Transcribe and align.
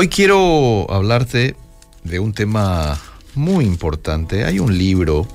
Hoy 0.00 0.06
quiero 0.06 0.88
hablarte 0.92 1.56
de 2.04 2.20
un 2.20 2.32
tema 2.32 3.00
muy 3.34 3.64
importante. 3.64 4.44
Hay 4.44 4.60
un 4.60 4.78
libro 4.78 5.26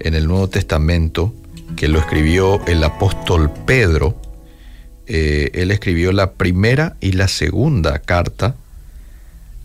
en 0.00 0.14
el 0.14 0.26
Nuevo 0.26 0.48
Testamento 0.48 1.34
que 1.76 1.88
lo 1.88 1.98
escribió 1.98 2.64
el 2.66 2.82
apóstol 2.84 3.52
Pedro. 3.66 4.18
Eh, 5.06 5.50
él 5.52 5.70
escribió 5.72 6.12
la 6.12 6.32
primera 6.32 6.96
y 7.02 7.12
la 7.12 7.28
segunda 7.28 7.98
carta 7.98 8.54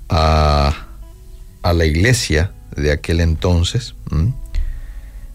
a, 0.09 0.87
la 1.63 1.85
iglesia 1.85 2.51
de 2.75 2.91
aquel 2.91 3.21
entonces. 3.21 3.95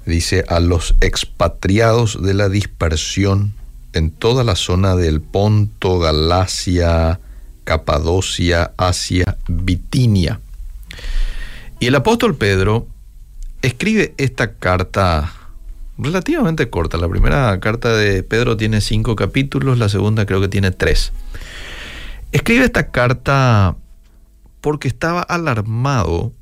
Dice 0.05 0.45
a 0.49 0.61
los 0.61 0.97
expatriados 1.01 2.23
de 2.23 2.35
la 2.35 2.51
dispersión 2.51 3.55
en 3.95 4.11
toda 4.11 4.45
la 4.45 4.55
zona 4.55 4.97
del 4.97 5.23
Ponto, 5.23 5.99
Galacia, 5.99 7.21
Capadocia, 7.69 8.73
Asia, 8.79 9.37
Bitinia. 9.47 10.41
Y 11.79 11.89
el 11.89 11.95
apóstol 11.97 12.35
Pedro 12.35 12.87
escribe 13.61 14.15
esta 14.17 14.55
carta 14.55 15.35
relativamente 15.99 16.71
corta. 16.71 16.97
La 16.97 17.11
primera 17.11 17.61
carta 17.61 17.95
de 17.95 18.23
Pedro 18.23 18.57
tiene 18.57 18.81
cinco 18.81 19.17
capítulos, 19.17 19.77
la 19.77 19.91
segunda 19.91 20.25
creo 20.25 20.41
que 20.41 20.49
tiene 20.49 20.71
tres. 20.71 21.13
Escribe 22.33 22.65
esta 22.65 22.91
carta 22.91 23.77
porque 24.63 24.89
estaba 24.89 25.21
alarmado 25.21 26.33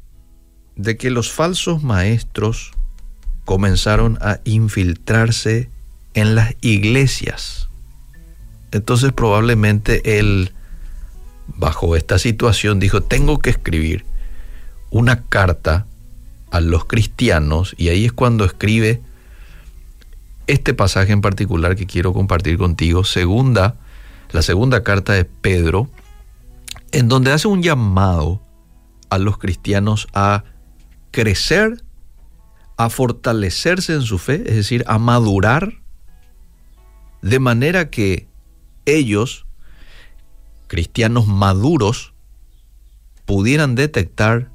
de 0.77 0.97
que 0.97 1.11
los 1.11 1.33
falsos 1.33 1.83
maestros 1.83 2.71
comenzaron 3.45 4.17
a 4.21 4.39
infiltrarse 4.45 5.71
en 6.15 6.37
las 6.37 6.55
iglesias. 6.61 7.69
Entonces 8.71 9.13
probablemente 9.13 10.21
él, 10.21 10.53
bajo 11.47 11.97
esta 11.97 12.19
situación, 12.19 12.81
dijo, 12.81 13.03
tengo 13.03 13.39
que 13.39 13.51
escribir 13.51 14.05
una 14.91 15.25
carta 15.25 15.87
a 16.51 16.61
los 16.61 16.85
cristianos 16.85 17.75
y 17.77 17.89
ahí 17.89 18.05
es 18.05 18.13
cuando 18.13 18.45
escribe 18.45 19.01
este 20.47 20.75
pasaje 20.75 21.13
en 21.13 21.21
particular 21.21 21.77
que 21.77 21.87
quiero 21.87 22.13
compartir 22.13 22.57
contigo, 22.57 23.05
segunda, 23.05 23.77
la 24.33 24.43
segunda 24.43 24.83
carta 24.83 25.13
de 25.13 25.25
Pedro, 25.25 25.89
en 26.93 27.09
donde 27.09 27.33
hace 27.33 27.49
un 27.49 27.63
llamado 27.63 28.41
a 29.11 29.19
los 29.19 29.39
cristianos 29.39 30.09
a 30.15 30.45
crecer, 31.11 31.83
a 32.77 32.91
fortalecerse 32.91 33.95
en 33.95 34.03
su 34.03 34.19
fe, 34.19 34.45
es 34.47 34.55
decir, 34.57 34.85
a 34.87 34.99
madurar 34.99 35.73
de 37.23 37.39
manera 37.41 37.91
que 37.91 38.29
ellos, 38.85 39.46
cristianos 40.67 41.27
maduros, 41.27 42.13
pudieran 43.25 43.75
detectar 43.75 44.51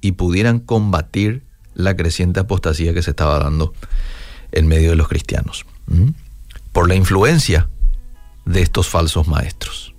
y 0.00 0.12
pudieran 0.12 0.58
combatir 0.58 1.42
la 1.74 1.96
creciente 1.96 2.40
apostasía 2.40 2.94
que 2.94 3.02
se 3.02 3.10
estaba 3.10 3.38
dando 3.38 3.72
en 4.52 4.66
medio 4.66 4.90
de 4.90 4.96
los 4.96 5.08
cristianos, 5.08 5.66
por 6.72 6.88
la 6.88 6.94
influencia 6.94 7.68
de 8.44 8.62
estos 8.62 8.88
falsos 8.88 9.26
maestros. 9.26 9.94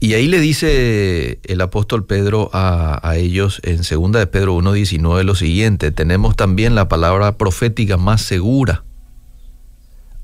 Y 0.00 0.14
ahí 0.14 0.26
le 0.26 0.40
dice 0.40 1.38
el 1.44 1.60
apóstol 1.60 2.04
Pedro 2.04 2.50
a, 2.52 3.14
ellos 3.16 3.60
en 3.62 3.78
2 3.78 4.12
de 4.12 4.26
Pedro 4.26 4.56
1.19 4.56 5.22
lo 5.22 5.36
siguiente, 5.36 5.92
tenemos 5.92 6.34
también 6.34 6.74
la 6.74 6.88
palabra 6.88 7.38
profética 7.38 7.96
más 7.96 8.22
segura 8.22 8.84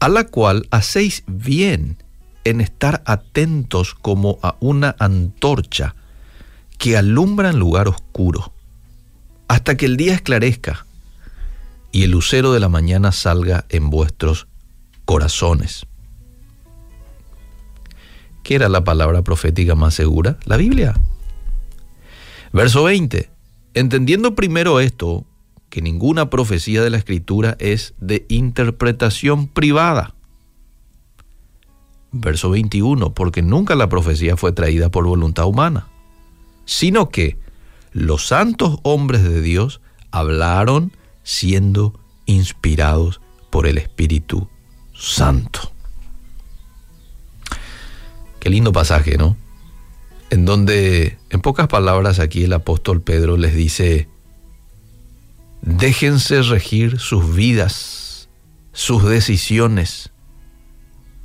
a 0.00 0.08
la 0.08 0.24
cual 0.24 0.66
hacéis 0.70 1.22
bien 1.26 1.96
en 2.50 2.60
estar 2.60 3.02
atentos 3.04 3.94
como 3.94 4.38
a 4.42 4.56
una 4.60 4.96
antorcha 4.98 5.94
que 6.78 6.96
alumbra 6.96 7.50
en 7.50 7.58
lugar 7.58 7.88
oscuro, 7.88 8.52
hasta 9.48 9.76
que 9.76 9.86
el 9.86 9.96
día 9.96 10.14
esclarezca 10.14 10.86
y 11.92 12.04
el 12.04 12.12
lucero 12.12 12.52
de 12.52 12.60
la 12.60 12.68
mañana 12.68 13.12
salga 13.12 13.66
en 13.68 13.90
vuestros 13.90 14.46
corazones. 15.04 15.86
¿Qué 18.42 18.54
era 18.54 18.68
la 18.68 18.84
palabra 18.84 19.22
profética 19.22 19.74
más 19.74 19.94
segura? 19.94 20.38
La 20.44 20.56
Biblia. 20.56 20.94
Verso 22.52 22.84
20. 22.84 23.30
Entendiendo 23.74 24.34
primero 24.34 24.80
esto, 24.80 25.26
que 25.68 25.82
ninguna 25.82 26.30
profecía 26.30 26.82
de 26.82 26.90
la 26.90 26.96
escritura 26.96 27.56
es 27.58 27.94
de 27.98 28.24
interpretación 28.28 29.48
privada. 29.48 30.14
Verso 32.20 32.50
21, 32.50 33.14
porque 33.14 33.42
nunca 33.42 33.74
la 33.74 33.88
profecía 33.88 34.36
fue 34.36 34.52
traída 34.52 34.90
por 34.90 35.06
voluntad 35.06 35.46
humana, 35.46 35.88
sino 36.64 37.10
que 37.10 37.38
los 37.92 38.26
santos 38.26 38.78
hombres 38.82 39.22
de 39.22 39.40
Dios 39.40 39.80
hablaron 40.10 40.92
siendo 41.22 41.98
inspirados 42.26 43.20
por 43.50 43.66
el 43.66 43.78
Espíritu 43.78 44.48
Santo. 44.94 45.72
Qué 48.40 48.50
lindo 48.50 48.72
pasaje, 48.72 49.16
¿no? 49.16 49.36
En 50.30 50.44
donde, 50.44 51.18
en 51.30 51.40
pocas 51.40 51.68
palabras, 51.68 52.18
aquí 52.18 52.44
el 52.44 52.52
apóstol 52.52 53.00
Pedro 53.00 53.36
les 53.36 53.54
dice, 53.54 54.08
Déjense 55.62 56.42
regir 56.42 56.98
sus 56.98 57.34
vidas, 57.34 58.28
sus 58.72 59.04
decisiones 59.04 60.12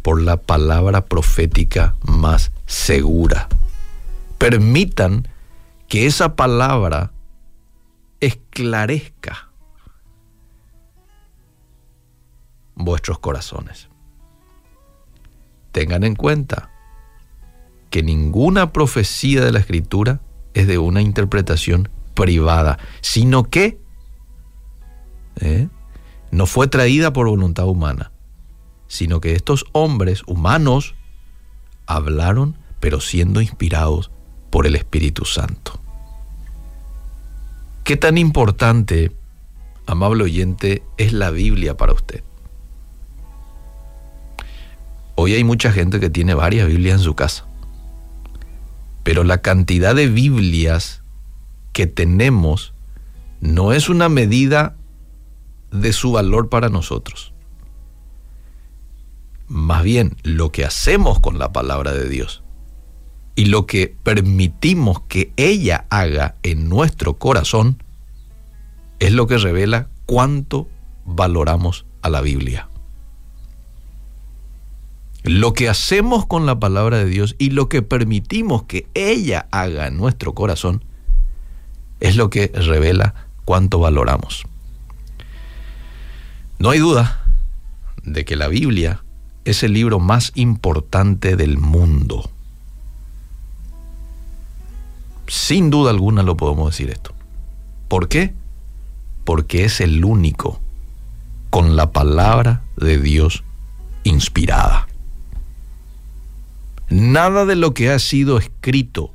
por 0.04 0.22
la 0.22 0.38
palabra 0.38 1.06
profética 1.06 1.96
más 2.04 2.52
segura. 2.68 3.48
Permitan 4.38 5.28
que 5.88 6.06
esa 6.06 6.36
palabra 6.36 7.12
esclarezca 8.20 9.50
vuestros 12.76 13.20
corazones. 13.20 13.90
Tengan 15.72 16.04
en 16.04 16.16
cuenta 16.16 16.70
que 17.90 18.04
ninguna 18.04 18.72
profecía 18.72 19.44
de 19.44 19.52
la 19.52 19.60
escritura 19.60 20.20
es 20.54 20.68
de 20.68 20.78
una 20.78 21.02
interpretación 21.02 21.90
privada, 22.14 22.78
sino 23.02 23.44
que 23.44 23.80
¿eh? 25.40 25.68
no 26.32 26.46
fue 26.46 26.68
traída 26.68 27.14
por 27.14 27.28
voluntad 27.28 27.68
humana, 27.68 28.12
sino 28.94 29.20
que 29.22 29.34
estos 29.34 29.66
hombres 29.72 30.22
humanos 30.28 30.94
hablaron, 31.88 32.60
pero 32.80 33.02
siendo 33.02 33.42
inspirados 33.42 34.12
por 34.52 34.68
el 34.68 34.76
Espíritu 34.76 35.26
Santo. 35.26 35.80
¿Qué 37.84 37.98
tan 37.98 38.20
importante, 38.20 39.12
amable 39.88 40.26
oyente, 40.26 40.84
es 40.98 41.12
la 41.12 41.32
Biblia 41.32 41.76
para 41.76 41.94
usted? 41.94 42.24
Hoy 45.16 45.34
hay 45.34 45.44
mucha 45.44 45.72
gente 45.72 46.00
que 46.00 46.12
tiene 46.12 46.36
varias 46.36 46.68
Biblias 46.68 47.00
en 47.00 47.04
su 47.04 47.16
casa, 47.16 47.48
pero 49.02 49.24
la 49.24 49.42
cantidad 49.42 49.96
de 49.96 50.08
Biblias 50.08 51.02
que 51.72 51.88
tenemos 51.88 52.76
no 53.42 53.74
es 53.74 53.90
una 53.90 54.08
medida 54.08 54.76
de 55.72 55.94
su 55.94 56.12
valor 56.12 56.50
para 56.50 56.70
nosotros. 56.70 57.33
Más 59.54 59.84
bien, 59.84 60.18
lo 60.24 60.52
que 60.52 60.66
hacemos 60.66 61.20
con 61.20 61.38
la 61.38 61.54
palabra 61.54 61.92
de 61.94 62.10
Dios 62.10 62.42
y 63.36 63.46
lo 63.46 63.68
que 63.68 63.96
permitimos 64.02 65.02
que 65.02 65.32
ella 65.38 65.86
haga 65.92 66.38
en 66.42 66.70
nuestro 66.70 67.20
corazón 67.20 67.78
es 68.98 69.12
lo 69.12 69.28
que 69.28 69.38
revela 69.38 69.90
cuánto 70.08 70.68
valoramos 71.06 71.86
a 72.02 72.10
la 72.10 72.22
Biblia. 72.22 72.68
Lo 75.22 75.54
que 75.54 75.70
hacemos 75.70 76.26
con 76.26 76.48
la 76.48 76.60
palabra 76.60 76.98
de 76.98 77.06
Dios 77.06 77.36
y 77.38 77.52
lo 77.52 77.70
que 77.70 77.84
permitimos 77.84 78.64
que 78.64 78.88
ella 78.96 79.46
haga 79.52 79.86
en 79.86 79.98
nuestro 79.98 80.34
corazón 80.34 80.84
es 82.00 82.16
lo 82.16 82.32
que 82.32 82.48
revela 82.48 83.28
cuánto 83.46 83.78
valoramos. 83.78 84.46
No 86.58 86.72
hay 86.72 86.80
duda 86.80 87.24
de 88.02 88.26
que 88.26 88.36
la 88.36 88.48
Biblia 88.48 89.04
es 89.46 89.64
el 89.64 89.74
libro 89.74 90.00
más 90.00 90.32
importante 90.36 91.36
del 91.36 91.58
mundo. 91.58 92.30
Sin 95.28 95.70
duda 95.70 95.92
alguna 95.92 96.24
lo 96.24 96.38
podemos 96.38 96.72
decir 96.72 96.90
esto. 96.90 97.14
¿Por 97.88 98.08
qué? 98.08 98.34
Porque 99.26 99.66
es 99.66 99.82
el 99.82 100.04
único 100.04 100.60
con 101.50 101.76
la 101.76 101.92
palabra 101.92 102.64
de 102.78 102.98
Dios 102.98 103.44
inspirada. 104.04 104.88
Nada 106.90 107.46
de 107.46 107.56
lo 107.56 107.74
que 107.74 107.90
ha 107.90 108.00
sido 108.00 108.38
escrito 108.38 109.12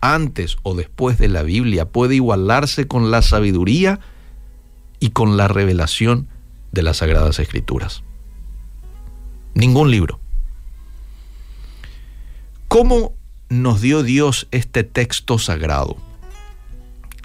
antes 0.00 0.56
o 0.62 0.74
después 0.74 1.18
de 1.18 1.28
la 1.28 1.42
Biblia 1.42 1.86
puede 1.86 2.16
igualarse 2.16 2.88
con 2.88 3.10
la 3.10 3.22
sabiduría 3.22 4.00
y 5.00 5.10
con 5.10 5.36
la 5.36 5.48
revelación 5.48 6.28
de 6.72 6.82
las 6.82 6.98
Sagradas 6.98 7.38
Escrituras. 7.38 8.02
Ningún 9.54 9.90
libro. 9.90 10.18
¿Cómo 12.68 13.12
nos 13.48 13.80
dio 13.82 14.02
Dios 14.02 14.48
este 14.50 14.82
texto 14.82 15.38
sagrado? 15.38 15.96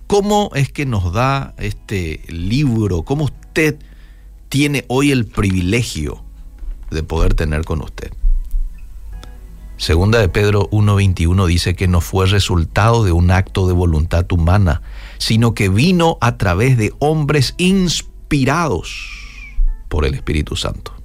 ¿Cómo 0.07 0.51
es 0.55 0.71
que 0.71 0.85
nos 0.85 1.13
da 1.13 1.53
este 1.57 2.21
libro? 2.27 3.03
¿Cómo 3.03 3.25
usted 3.25 3.77
tiene 4.49 4.85
hoy 4.87 5.11
el 5.11 5.25
privilegio 5.25 6.23
de 6.91 7.03
poder 7.03 7.33
tener 7.33 7.63
con 7.63 7.81
usted? 7.81 8.11
Segunda 9.77 10.19
de 10.19 10.27
Pedro 10.27 10.69
1.21 10.71 11.45
dice 11.45 11.75
que 11.75 11.87
no 11.87 12.01
fue 12.01 12.25
resultado 12.25 13.03
de 13.03 13.11
un 13.11 13.29
acto 13.31 13.67
de 13.67 13.73
voluntad 13.73 14.29
humana, 14.31 14.81
sino 15.19 15.53
que 15.53 15.69
vino 15.69 16.17
a 16.19 16.37
través 16.37 16.77
de 16.77 16.93
hombres 16.99 17.53
inspirados 17.57 19.11
por 19.87 20.03
el 20.03 20.15
Espíritu 20.15 20.55
Santo. 20.55 20.96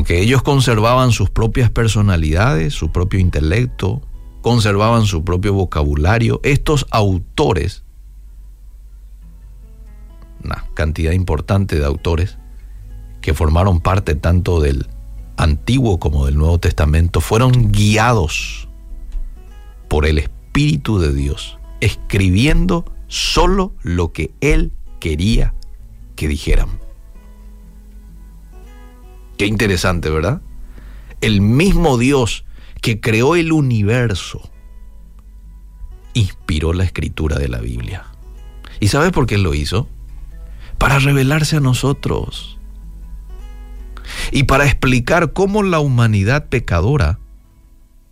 Aunque 0.00 0.18
ellos 0.18 0.42
conservaban 0.42 1.12
sus 1.12 1.28
propias 1.28 1.68
personalidades, 1.68 2.72
su 2.72 2.90
propio 2.90 3.20
intelecto, 3.20 4.00
conservaban 4.40 5.04
su 5.04 5.24
propio 5.24 5.52
vocabulario, 5.52 6.40
estos 6.42 6.86
autores, 6.90 7.84
una 10.42 10.64
cantidad 10.72 11.12
importante 11.12 11.78
de 11.78 11.84
autores 11.84 12.38
que 13.20 13.34
formaron 13.34 13.80
parte 13.80 14.14
tanto 14.14 14.62
del 14.62 14.86
Antiguo 15.36 16.00
como 16.00 16.24
del 16.24 16.38
Nuevo 16.38 16.58
Testamento, 16.58 17.20
fueron 17.20 17.70
guiados 17.70 18.70
por 19.86 20.06
el 20.06 20.16
Espíritu 20.16 20.98
de 20.98 21.12
Dios, 21.12 21.58
escribiendo 21.82 22.86
solo 23.06 23.74
lo 23.82 24.12
que 24.12 24.32
Él 24.40 24.72
quería 24.98 25.52
que 26.16 26.26
dijeran. 26.26 26.89
Qué 29.40 29.46
interesante, 29.46 30.10
¿verdad? 30.10 30.42
El 31.22 31.40
mismo 31.40 31.96
Dios 31.96 32.44
que 32.82 33.00
creó 33.00 33.36
el 33.36 33.52
universo 33.52 34.50
inspiró 36.12 36.74
la 36.74 36.84
escritura 36.84 37.38
de 37.38 37.48
la 37.48 37.58
Biblia. 37.58 38.04
¿Y 38.80 38.88
sabes 38.88 39.12
por 39.12 39.24
qué 39.24 39.38
lo 39.38 39.54
hizo? 39.54 39.88
Para 40.76 40.98
revelarse 40.98 41.56
a 41.56 41.60
nosotros 41.60 42.58
y 44.30 44.42
para 44.42 44.66
explicar 44.66 45.32
cómo 45.32 45.62
la 45.62 45.80
humanidad 45.80 46.50
pecadora 46.50 47.18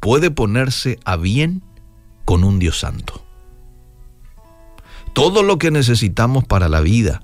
puede 0.01 0.31
ponerse 0.31 0.99
a 1.05 1.17
bien 1.17 1.63
con 2.25 2.43
un 2.43 2.59
Dios 2.59 2.79
santo. 2.79 3.23
Todo 5.13 5.43
lo 5.43 5.59
que 5.59 5.71
necesitamos 5.71 6.47
para 6.47 6.71
la 6.71 6.81
vida, 6.81 7.21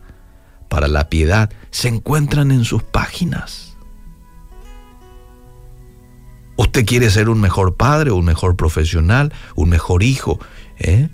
para 0.69 0.89
la 0.89 1.09
piedad, 1.09 1.51
se 1.71 1.89
encuentran 1.89 2.51
en 2.51 2.67
sus 2.67 2.83
páginas. 2.83 3.74
Usted 6.57 6.87
quiere 6.87 7.11
ser 7.11 7.29
un 7.29 7.41
mejor 7.41 7.75
padre, 7.75 8.13
un 8.13 8.25
mejor 8.25 8.57
profesional, 8.57 9.33
un 9.57 9.71
mejor 9.71 10.03
hijo. 10.03 10.39
¿eh? 10.79 11.09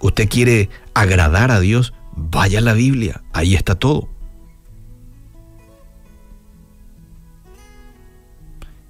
Usted 0.00 0.28
quiere 0.28 0.70
agradar 0.94 1.50
a 1.50 1.60
Dios, 1.60 1.92
vaya 2.14 2.60
a 2.60 2.62
la 2.62 2.74
Biblia, 2.74 3.22
ahí 3.32 3.54
está 3.54 3.74
todo. 3.74 4.08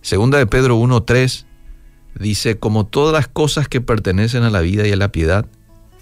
Segunda 0.02 0.38
de 0.38 0.46
Pedro 0.46 0.78
1.3 0.78 1.46
dice, 2.18 2.58
como 2.58 2.86
todas 2.86 3.12
las 3.12 3.28
cosas 3.28 3.68
que 3.68 3.80
pertenecen 3.80 4.42
a 4.42 4.50
la 4.50 4.60
vida 4.60 4.86
y 4.86 4.92
a 4.92 4.96
la 4.96 5.12
piedad, 5.12 5.46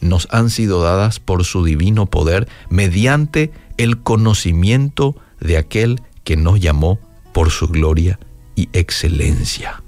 nos 0.00 0.28
han 0.30 0.50
sido 0.50 0.82
dadas 0.82 1.20
por 1.20 1.44
su 1.44 1.64
divino 1.64 2.06
poder 2.06 2.48
mediante 2.70 3.52
el 3.76 4.02
conocimiento 4.02 5.16
de 5.40 5.56
aquel 5.56 6.00
que 6.24 6.36
nos 6.36 6.60
llamó 6.60 6.98
por 7.32 7.50
su 7.50 7.68
gloria 7.68 8.18
y 8.58 8.68
excelencia. 8.72 9.84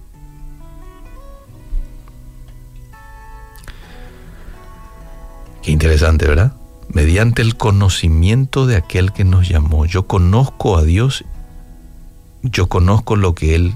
Qué 5.60 5.72
interesante, 5.72 6.28
¿verdad? 6.28 6.52
Mediante 6.88 7.42
el 7.42 7.56
conocimiento 7.56 8.68
de 8.68 8.76
aquel 8.76 9.12
que 9.12 9.24
nos 9.24 9.48
llamó. 9.48 9.86
Yo 9.86 10.06
conozco 10.06 10.76
a 10.76 10.84
Dios, 10.84 11.24
yo 12.44 12.68
conozco 12.68 13.16
lo 13.16 13.34
que 13.34 13.56
Él 13.56 13.74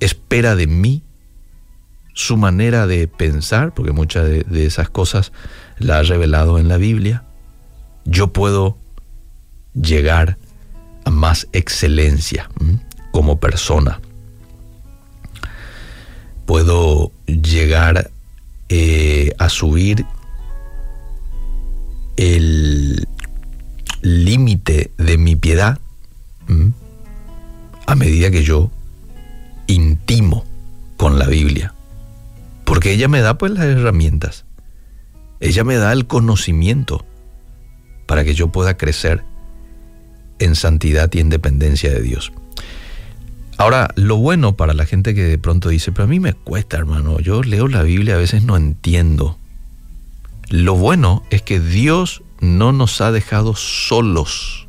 espera 0.00 0.56
de 0.56 0.66
mí, 0.66 1.04
su 2.12 2.36
manera 2.36 2.88
de 2.88 3.06
pensar, 3.06 3.72
porque 3.72 3.92
muchas 3.92 4.26
de, 4.26 4.66
esas 4.66 4.90
cosas 4.90 5.30
la 5.78 5.98
ha 5.98 6.02
revelado 6.02 6.58
en 6.58 6.66
la 6.66 6.76
Biblia, 6.76 7.22
yo 8.04 8.32
puedo 8.32 8.78
llegar 9.74 10.38
a 11.04 11.10
más 11.10 11.46
excelencia 11.52 12.50
como 13.22 13.38
persona. 13.38 14.00
Puedo 16.44 17.12
llegar 17.26 18.10
eh, 18.68 19.32
a 19.38 19.48
subir 19.48 20.04
el 22.16 23.06
límite 24.00 24.90
de 24.98 25.18
mi 25.18 25.36
piedad 25.36 25.78
a 27.86 27.94
medida 27.94 28.32
que 28.32 28.42
yo 28.42 28.72
intimo 29.68 30.44
con 30.96 31.20
la 31.20 31.28
Biblia. 31.28 31.74
Porque 32.64 32.90
ella 32.90 33.06
me 33.06 33.20
da 33.20 33.38
pues 33.38 33.52
las 33.52 33.66
herramientas. 33.66 34.44
Ella 35.38 35.62
me 35.62 35.76
da 35.76 35.92
el 35.92 36.08
conocimiento 36.08 37.06
para 38.08 38.24
que 38.24 38.34
yo 38.34 38.48
pueda 38.48 38.76
crecer 38.76 39.22
en 40.40 40.56
santidad 40.56 41.08
y 41.12 41.20
en 41.20 41.28
dependencia 41.28 41.88
de 41.88 42.02
Dios. 42.02 42.32
Ahora, 43.62 43.92
lo 43.94 44.16
bueno 44.16 44.56
para 44.56 44.74
la 44.74 44.86
gente 44.86 45.14
que 45.14 45.22
de 45.22 45.38
pronto 45.38 45.68
dice, 45.68 45.92
pero 45.92 46.02
a 46.02 46.08
mí 46.08 46.18
me 46.18 46.32
cuesta, 46.32 46.76
hermano, 46.78 47.20
yo 47.20 47.44
leo 47.44 47.68
la 47.68 47.84
Biblia, 47.84 48.16
a 48.16 48.18
veces 48.18 48.42
no 48.42 48.56
entiendo. 48.56 49.38
Lo 50.48 50.74
bueno 50.74 51.22
es 51.30 51.42
que 51.42 51.60
Dios 51.60 52.24
no 52.40 52.72
nos 52.72 53.00
ha 53.00 53.12
dejado 53.12 53.54
solos 53.54 54.66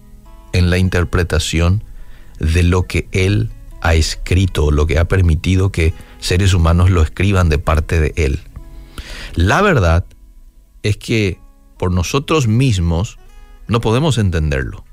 en 0.51 0.69
la 0.69 0.77
interpretación 0.77 1.83
de 2.37 2.61
lo 2.61 2.83
que 2.83 3.07
Él 3.11 3.49
ha 3.81 3.95
escrito, 3.95 4.69
lo 4.69 4.85
que 4.85 4.99
ha 4.99 5.05
permitido 5.05 5.71
que 5.71 5.95
seres 6.19 6.53
humanos 6.53 6.91
lo 6.91 7.01
escriban 7.01 7.49
de 7.49 7.57
parte 7.57 7.99
de 7.99 8.13
Él. 8.15 8.41
La 9.33 9.63
verdad 9.63 10.05
es 10.83 10.97
que 10.97 11.39
por 11.79 11.91
nosotros 11.91 12.45
mismos 12.45 13.17
no 13.67 13.81
podemos 13.81 14.19
entenderlo. 14.19 14.85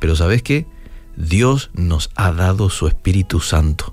Pero 0.00 0.16
¿sabes 0.16 0.42
qué? 0.42 0.66
Dios 1.18 1.70
nos 1.74 2.10
ha 2.14 2.30
dado 2.30 2.70
su 2.70 2.86
Espíritu 2.86 3.40
Santo 3.40 3.92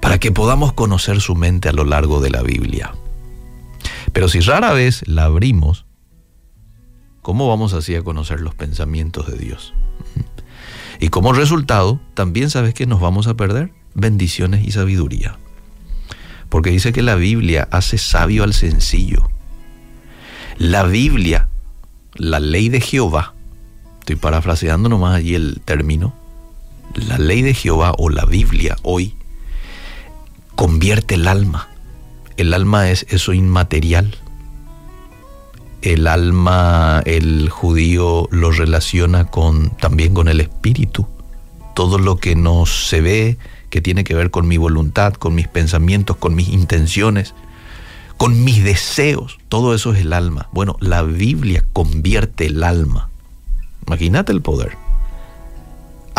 para 0.00 0.18
que 0.18 0.30
podamos 0.30 0.72
conocer 0.72 1.20
su 1.20 1.34
mente 1.34 1.68
a 1.68 1.72
lo 1.72 1.84
largo 1.84 2.20
de 2.20 2.30
la 2.30 2.42
Biblia. 2.42 2.94
Pero 4.12 4.28
si 4.28 4.38
rara 4.38 4.72
vez 4.72 5.02
la 5.08 5.24
abrimos, 5.24 5.86
¿cómo 7.20 7.48
vamos 7.48 7.74
así 7.74 7.96
a 7.96 8.04
conocer 8.04 8.40
los 8.40 8.54
pensamientos 8.54 9.26
de 9.26 9.38
Dios? 9.38 9.74
Y 11.00 11.08
como 11.08 11.32
resultado, 11.32 11.98
también 12.14 12.48
sabes 12.48 12.74
que 12.74 12.86
nos 12.86 13.00
vamos 13.00 13.26
a 13.26 13.34
perder 13.34 13.72
bendiciones 13.94 14.64
y 14.64 14.70
sabiduría. 14.70 15.36
Porque 16.48 16.70
dice 16.70 16.92
que 16.92 17.02
la 17.02 17.16
Biblia 17.16 17.66
hace 17.72 17.98
sabio 17.98 18.44
al 18.44 18.54
sencillo. 18.54 19.28
La 20.58 20.84
Biblia, 20.84 21.48
la 22.14 22.38
ley 22.38 22.68
de 22.68 22.80
Jehová, 22.80 23.34
estoy 23.98 24.14
parafraseando 24.14 24.88
nomás 24.88 25.16
allí 25.16 25.34
el 25.34 25.60
término, 25.64 26.19
la 27.00 27.18
ley 27.18 27.42
de 27.42 27.54
Jehová 27.54 27.94
o 27.98 28.08
la 28.08 28.24
Biblia 28.24 28.76
hoy 28.82 29.14
convierte 30.54 31.14
el 31.14 31.28
alma. 31.28 31.68
El 32.36 32.54
alma 32.54 32.90
es 32.90 33.06
eso 33.10 33.32
inmaterial, 33.32 34.16
el 35.82 36.06
alma, 36.06 37.02
el 37.06 37.48
judío 37.48 38.28
lo 38.30 38.50
relaciona 38.50 39.26
con, 39.26 39.70
también 39.70 40.14
con 40.14 40.28
el 40.28 40.40
espíritu. 40.40 41.06
Todo 41.74 41.98
lo 41.98 42.16
que 42.16 42.36
no 42.36 42.66
se 42.66 43.00
ve, 43.00 43.38
que 43.70 43.80
tiene 43.80 44.04
que 44.04 44.14
ver 44.14 44.30
con 44.30 44.46
mi 44.46 44.56
voluntad, 44.56 45.14
con 45.14 45.34
mis 45.34 45.48
pensamientos, 45.48 46.16
con 46.16 46.34
mis 46.34 46.48
intenciones, 46.48 47.34
con 48.16 48.44
mis 48.44 48.62
deseos, 48.62 49.38
todo 49.48 49.74
eso 49.74 49.94
es 49.94 50.00
el 50.00 50.12
alma. 50.12 50.48
Bueno, 50.52 50.76
la 50.80 51.02
Biblia 51.02 51.64
convierte 51.72 52.46
el 52.46 52.62
alma. 52.62 53.08
Imagínate 53.86 54.32
el 54.32 54.42
poder. 54.42 54.89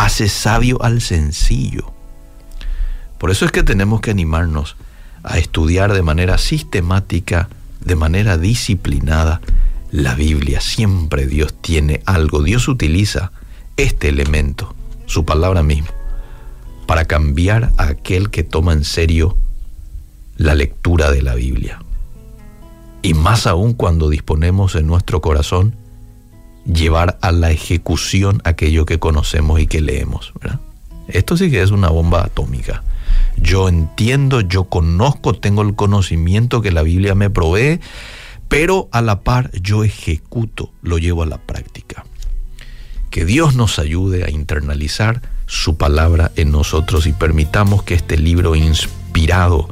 Hace 0.01 0.29
sabio 0.29 0.81
al 0.81 1.00
sencillo. 1.00 1.93
Por 3.20 3.29
eso 3.29 3.46
es 3.46 3.51
que 3.51 3.62
tenemos 3.62 4.01
que 4.01 4.10
animarnos 4.10 4.75
a 5.22 5.38
estudiar 5.38 5.93
de 5.93 6.01
manera 6.01 6.39
sistemática 6.39 7.50
de 7.81 7.96
manera 7.96 8.39
disciplinada 8.39 9.41
la 9.91 10.15
Biblia. 10.15 10.60
Siempre 10.60 11.27
Dios 11.27 11.53
tiene 11.53 12.01
algo. 12.08 12.41
Dios 12.41 12.67
utiliza 12.67 13.31
este 13.77 14.10
elemento, 14.10 14.74
su 15.05 15.24
palabra 15.24 15.62
misma, 15.62 15.91
para 16.88 17.05
cambiar 17.05 17.72
a 17.77 17.84
aquel 17.84 18.31
que 18.31 18.41
toma 18.43 18.74
en 18.74 18.86
serio 18.86 19.38
la 20.36 20.55
lectura 20.55 21.12
de 21.12 21.22
la 21.22 21.36
Biblia. 21.36 21.79
Y 23.03 23.13
más 23.13 23.46
aún 23.46 23.74
cuando 23.74 24.10
disponemos 24.10 24.74
en 24.74 24.88
nuestro 24.88 25.22
corazón 25.22 25.75
llevar 26.65 27.18
a 27.22 27.32
la 27.32 27.51
ejecución 27.51 28.41
aquello 28.44 28.86
que 28.86 29.00
conocemos 29.00 29.60
y 29.60 29.68
que 29.68 29.82
leemos. 29.82 30.34
Esto 31.08 31.38
sí 31.38 31.50
que 31.50 31.62
es 31.62 31.72
una 31.72 31.89
bomba 31.89 32.24
atómica. 32.24 32.84
yo 33.38 33.70
entiendo, 33.70 34.41
yo 34.41 34.65
conozco, 34.65 35.34
tengo 35.34 35.62
el 35.62 35.75
conocimiento 35.75 36.62
que 36.62 36.72
la 36.72 36.84
Biblia 36.84 37.15
me 37.15 37.30
provee, 37.30 37.80
pero 38.48 38.89
a 38.91 39.01
la 39.01 39.22
par 39.22 39.51
yo 39.53 39.84
ejecuto, 39.84 40.72
lo 40.82 40.98
llevo 40.98 41.24
a 41.24 41.25
la 41.25 41.38
práctica. 41.38 42.06
Que 43.10 43.25
Dios 43.25 43.56
nos 43.56 43.80
ayude 43.80 44.24
a 44.24 44.30
internalizar 44.30 45.22
su 45.48 45.75
palabra 45.75 46.32
en 46.36 46.51
nosotros 46.51 47.08
y 47.08 47.13
permitamos 47.13 47.84
que 47.84 47.94
este 47.94 48.18
libro 48.18 48.56
inspirado 48.56 49.70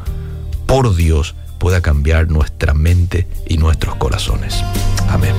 por 0.65 0.96
Dios 0.96 1.36
pueda 1.58 1.81
cambiar 1.81 2.29
nuestra 2.29 2.74
mente 2.74 3.27
y 3.48 3.58
nuestros 3.58 3.96
corazones. 3.96 4.63
Amén. 5.10 5.36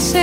Es 0.00 0.14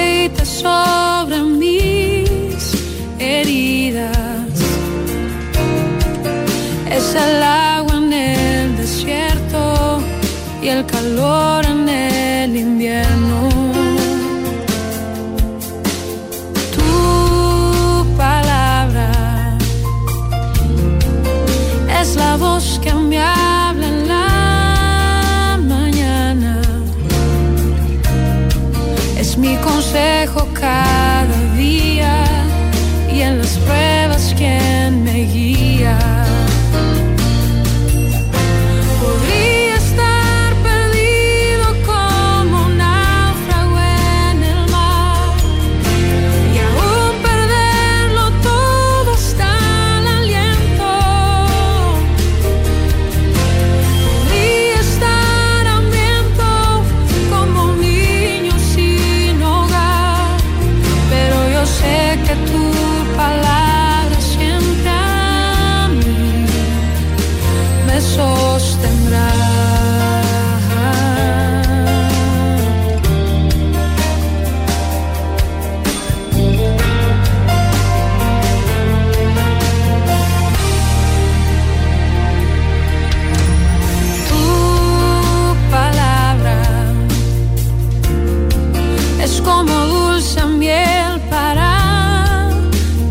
como 89.47 89.73
dulce 89.95 90.45
miel 90.45 91.13
para 91.29 92.49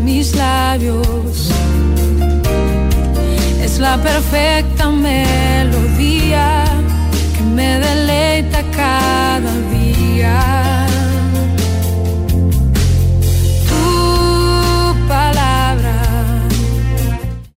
mis 0.03 0.35
labios. 0.35 1.49
Es 3.65 3.79
la 3.79 3.97
perfecta 3.97 4.89
melodía 4.89 6.47
que 7.35 7.43
me 7.55 7.79
deleita 7.79 8.59
cada 8.81 9.53
día. 9.73 10.66